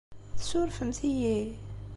[0.39, 1.39] Tsurfemt-iyi?